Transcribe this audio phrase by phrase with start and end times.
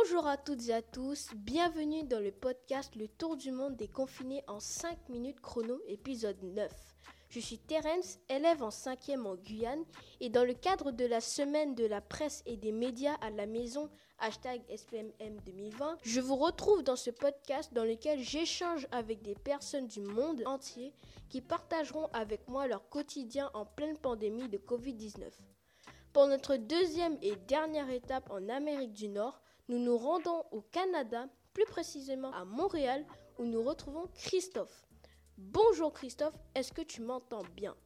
[0.00, 3.88] Bonjour à toutes et à tous, bienvenue dans le podcast Le Tour du Monde des
[3.88, 6.70] confinés en 5 minutes chrono, épisode 9.
[7.30, 9.84] Je suis Terence, élève en 5e en Guyane,
[10.20, 13.46] et dans le cadre de la semaine de la presse et des médias à la
[13.46, 13.90] maison,
[14.20, 19.88] hashtag SPMM 2020, je vous retrouve dans ce podcast dans lequel j'échange avec des personnes
[19.88, 20.94] du monde entier
[21.28, 25.24] qui partageront avec moi leur quotidien en pleine pandémie de Covid-19.
[26.12, 31.28] Pour notre deuxième et dernière étape en Amérique du Nord, nous nous rendons au Canada,
[31.52, 33.04] plus précisément à Montréal,
[33.38, 34.86] où nous retrouvons Christophe.
[35.36, 37.76] Bonjour Christophe, est-ce que tu m'entends bien?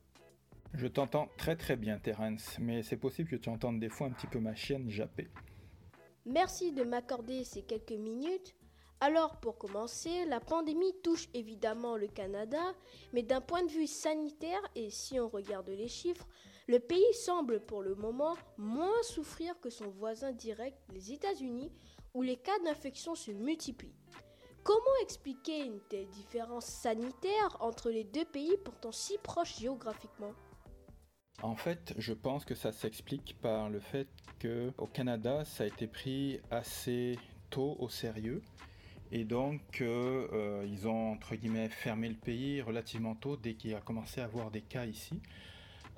[0.75, 4.11] Je t'entends très très bien Terence, mais c'est possible que tu entendes des fois un
[4.11, 5.29] petit peu ma chienne japper.
[6.25, 8.55] Merci de m'accorder ces quelques minutes.
[9.01, 12.62] Alors pour commencer, la pandémie touche évidemment le Canada,
[13.12, 16.29] mais d'un point de vue sanitaire, et si on regarde les chiffres,
[16.69, 21.73] le pays semble pour le moment moins souffrir que son voisin direct, les États-Unis,
[22.14, 23.95] où les cas d'infection se multiplient.
[24.62, 30.33] Comment expliquer une telle différence sanitaire entre les deux pays pourtant si proches géographiquement?
[31.42, 34.06] En fait, je pense que ça s'explique par le fait
[34.39, 37.19] que au Canada, ça a été pris assez
[37.50, 38.42] tôt au sérieux
[39.11, 43.81] et donc euh, ils ont entre guillemets fermé le pays relativement tôt dès qu'il a
[43.81, 45.20] commencé à avoir des cas ici.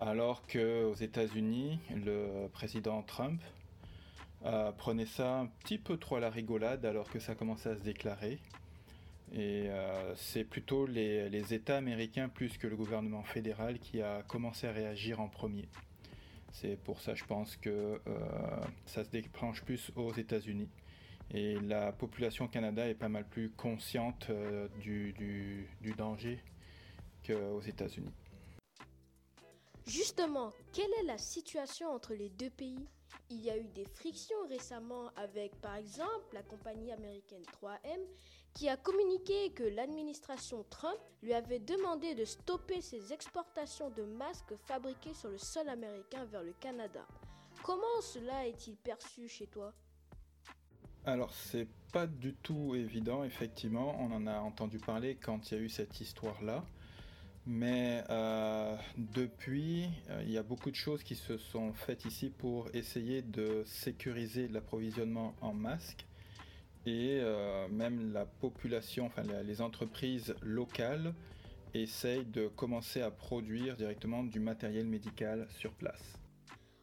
[0.06, 3.40] Alors qu'aux États-Unis, le président Trump
[4.44, 7.76] euh, prenait ça un petit peu trop à la rigolade alors que ça commençait à
[7.76, 8.38] se déclarer.
[9.32, 14.66] Et euh, c'est plutôt les, États américains plus que le gouvernement fédéral qui a commencé
[14.66, 15.66] à réagir en premier.
[16.52, 18.18] C'est pour ça, je pense que euh,
[18.84, 20.68] ça se déclenche plus aux États-Unis.
[21.30, 24.30] Et la population au Canada est pas mal plus consciente
[24.82, 25.14] du,
[25.80, 26.40] du danger
[27.26, 28.12] qu'aux États-Unis.
[29.86, 32.88] Justement, quelle est la situation entre les deux pays?
[33.30, 38.00] Il y a eu des frictions récemment avec, par exemple, la compagnie américaine 3M
[38.54, 44.54] qui a communiqué que l'administration Trump lui avait demandé de stopper ses exportations de masques
[44.66, 47.06] fabriqués sur le sol américain vers le Canada.
[47.62, 49.72] Comment cela est-il perçu chez toi?
[51.04, 55.60] Alors c'est pas du tout évident, effectivement, on en a entendu parler quand il y
[55.60, 56.64] a eu cette histoire-là.
[57.46, 62.30] Mais euh, depuis, euh, il y a beaucoup de choses qui se sont faites ici
[62.30, 66.06] pour essayer de sécuriser l'approvisionnement en masques.
[66.86, 71.14] Et euh, même la population, enfin les entreprises locales
[71.74, 76.18] essayent de commencer à produire directement du matériel médical sur place.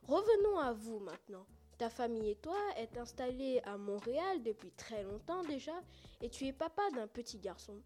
[0.08, 1.46] Revenons à vous maintenant.
[1.78, 5.74] Ta famille et toi êtes installés à Montréal depuis très longtemps déjà
[6.22, 7.82] et tu es papa d'un petit garçon.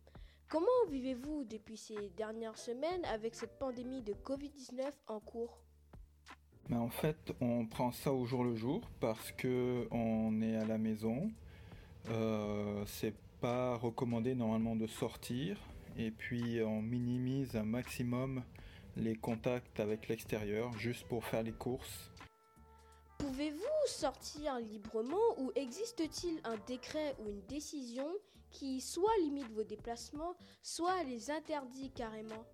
[0.47, 5.57] Comment vivez-vous depuis ces dernières semaines avec cette pandémie de Covid-19 en cours?
[6.69, 10.65] Ben, En fait, on prend ça au jour le jour parce que on est à
[10.65, 11.31] la maison.
[12.09, 15.57] Euh, c'est pas recommandé normalement de sortir
[15.97, 18.43] et puis on minimise un maximum
[18.95, 22.11] les contacts avec l'extérieur juste pour faire les courses.
[23.17, 28.07] Pouvez-vous sortir librement ou existe-t-il un décret ou une décision
[28.55, 32.45] qui soit limite vos déplacements, soit les interdit carrément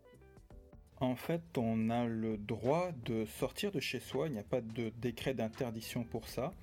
[1.00, 4.62] En fait, on a le droit de sortir de chez soi, il n'y a pas
[4.62, 6.54] de décret d'interdiction pour ça,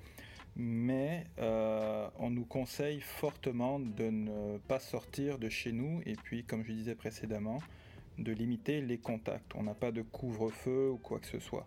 [0.57, 6.43] mais euh, on nous conseille fortement de ne pas sortir de chez nous et puis,
[6.43, 7.59] comme je disais précédemment,
[8.17, 9.55] de limiter les contacts.
[9.55, 11.65] On n'a pas de couvre-feu ou quoi que ce soit.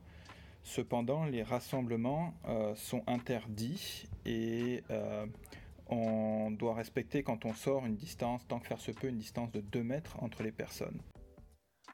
[0.62, 5.24] Cependant, les rassemblements euh, sont interdits et euh,
[5.92, 9.52] on doit respecter quand on sort une distance, tant que faire se peut, une distance
[9.52, 11.00] de 2 mètres entre les personnes.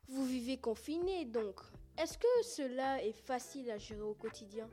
[0.09, 1.61] Vous vivez confiné donc.
[2.01, 4.69] Est-ce que cela est facile à gérer au quotidien?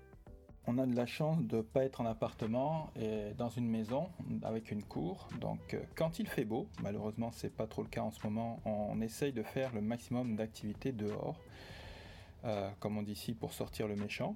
[0.68, 4.10] On a de la chance de ne pas être en appartement et dans une maison
[4.44, 5.28] avec une cour.
[5.40, 8.60] Donc euh, quand il fait beau, malheureusement c'est pas trop le cas en ce moment,
[8.66, 11.40] on essaye de faire le maximum d'activités dehors,
[12.46, 14.36] euh, comme on dit ici pour sortir le méchant.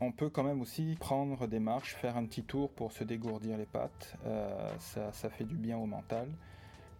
[0.00, 3.56] On peut quand même aussi prendre des marches, faire un petit tour pour se dégourdir
[3.58, 4.14] les pattes.
[4.26, 6.28] Euh, ça, ça, fait du bien au mental.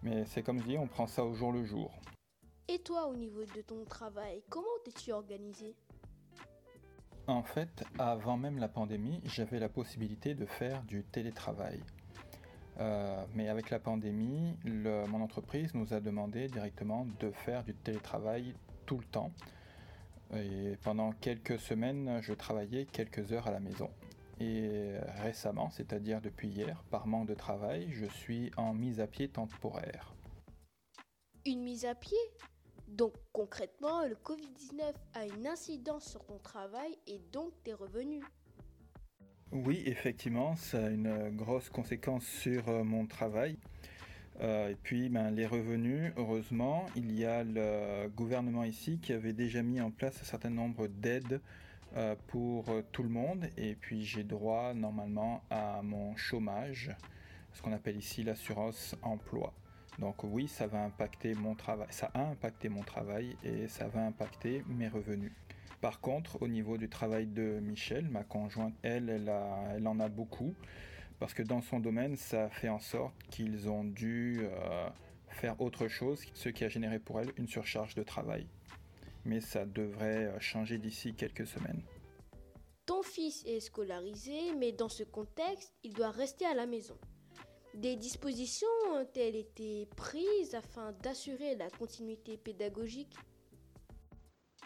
[0.03, 1.91] Mais c'est comme je dis, on prend ça au jour le jour.
[2.67, 5.75] Et toi, au niveau de ton travail, comment t'es-tu organisé?
[7.27, 11.79] En fait, avant même la pandémie, j'avais la possibilité de faire du télétravail.
[12.79, 18.55] Euh, mais avec la pandémie, mon entreprise nous a demandé directement de faire du télétravail
[18.85, 19.31] tout le temps.
[20.35, 23.89] Et pendant quelques semaines, je travaillais quelques heures à la maison.
[24.39, 29.27] Et récemment, c'est-à-dire depuis hier, par manque de travail, je suis en mise à pied
[29.27, 30.13] temporaire.
[31.45, 32.17] Une mise à pied?
[32.87, 38.23] Donc concrètement, le Covid-19 a une incidence sur ton travail et donc tes revenus
[39.51, 43.57] Oui, effectivement, ça a une grosse conséquence sur euh, mon travail.
[44.41, 49.33] Euh, et puis, ben, les revenus, heureusement, il y a le gouvernement ici qui avait
[49.33, 51.41] déjà mis en place un certain nombre d'aides
[51.97, 53.47] euh, pour tout le monde.
[53.57, 56.91] Et puis, j'ai droit normalement à mon chômage,
[57.53, 59.53] ce qu'on appelle ici l'assurance emploi.
[59.99, 64.05] Donc oui, ça va impacter mon travail, ça a impacté mon travail et ça va
[64.05, 65.33] impacter mes revenus.
[65.81, 70.53] Par contre, au niveau du travail de Michel, ma conjointe, elle, elle, en a beaucoup
[71.19, 74.89] parce que dans son domaine, ça fait en sorte qu'ils ont dû euh,
[75.27, 78.47] faire autre chose, ce qui a généré pour elle une surcharge de travail.
[79.25, 81.81] Mais ça devrait euh, changer d'ici quelques semaines.
[82.85, 86.97] Ton fils est scolarisé, mais dans ce contexte, il doit rester à la maison.
[87.75, 93.15] Des dispositions ont-elles été prises afin d'assurer la continuité pédagogique?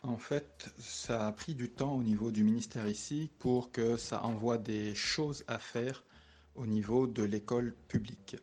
[0.04, 4.24] En fait, ça a pris du temps au niveau du ministère ici pour que ça
[4.24, 6.04] envoie des choses à faire
[6.56, 8.38] au niveau de l'école publique.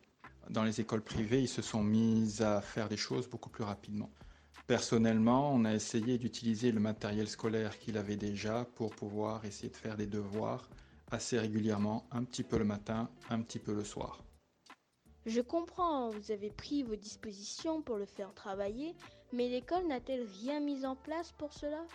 [0.49, 4.09] Dans les écoles privées, ils se sont mis à faire des choses beaucoup plus rapidement.
[4.67, 9.75] Personnellement, on a essayé d'utiliser le matériel scolaire qu'il avait déjà pour pouvoir essayer de
[9.75, 10.69] faire des devoirs
[11.11, 14.23] assez régulièrement, un petit peu le matin, un petit peu le soir.
[15.25, 18.95] Je comprends, vous avez pris vos dispositions pour le faire travailler,
[19.33, 21.85] mais l'école n'a-t-elle rien mis en place pour cela?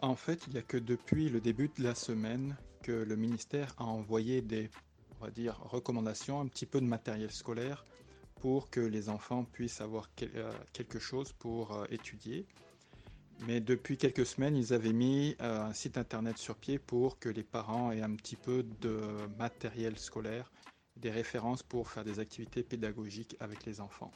[0.00, 3.74] En fait, il n'y a que depuis le début de la semaine que le ministère
[3.78, 4.70] a envoyé des
[5.20, 7.84] on va dire, recommandations, un petit peu de matériel scolaire
[8.40, 12.46] pour que les enfants puissent avoir euh, quelque chose pour euh, étudier.
[13.46, 17.28] Mais depuis quelques semaines, ils avaient mis euh, un site internet sur pied pour que
[17.28, 18.98] les parents aient un petit peu de
[19.38, 20.50] matériel scolaire
[20.96, 24.10] des références pour faire des activités pédagogiques avec les enfants.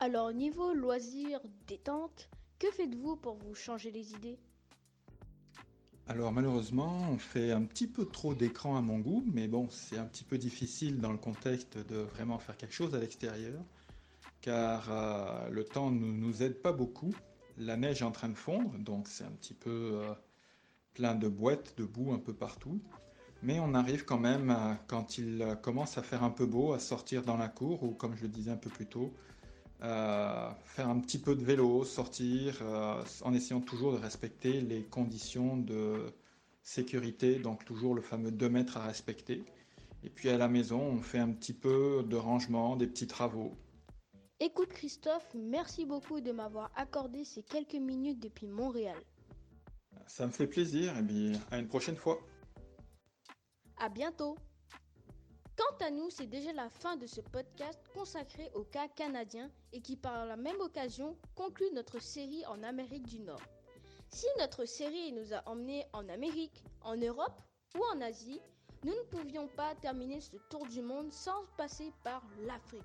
[0.00, 4.38] Alors, niveau loisirs, détente, que faites-vous pour vous changer les idées?
[6.08, 9.98] Alors malheureusement, on fait un petit peu trop d'écran à mon goût, mais bon, c'est
[9.98, 13.60] un petit peu difficile dans le contexte de vraiment faire quelque chose à l'extérieur,
[14.40, 17.12] car euh, le temps ne nous aide pas beaucoup.
[17.58, 20.14] La neige est en train de fondre, donc c'est un petit peu euh,
[20.94, 22.80] plein de boîtes, de boue un peu partout.
[23.42, 24.56] Mais on arrive quand même,
[24.86, 28.16] quand il commence à faire un peu beau, à sortir dans la cour, ou comme
[28.16, 29.12] je le disais un peu plus tôt,
[29.80, 35.56] faire un petit peu de vélo, sortir, euh, en essayant toujours de respecter les conditions
[35.56, 36.12] de
[36.62, 39.44] sécurité, donc toujours le fameux 2 mètres à respecter.
[40.02, 43.56] Et puis à la maison, on fait un petit peu de rangement, des petits travaux.
[44.38, 48.98] Écoute Christophe, merci beaucoup de m'avoir accordé ces quelques minutes depuis Montréal.
[50.06, 52.18] Ça me fait plaisir et bien à une prochaine fois.
[53.78, 54.36] À bientôt.
[55.86, 59.94] À nous, c'est déjà la fin de ce podcast consacré au cas canadien et qui
[59.94, 63.40] par la même occasion conclut notre série en Amérique du Nord.
[64.10, 67.40] Si notre série nous a emmenés en Amérique, en Europe
[67.76, 68.40] ou en Asie,
[68.82, 72.82] nous ne pouvions pas terminer ce tour du monde sans passer par l'Afrique.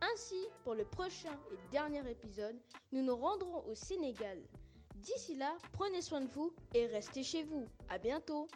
[0.00, 2.58] Ainsi, pour le prochain et dernier épisode,
[2.90, 4.42] nous nous rendrons au Sénégal.
[4.96, 7.68] D'ici là, prenez soin de vous et restez chez vous.
[7.88, 8.48] À bientôt!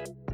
[0.00, 0.29] あ。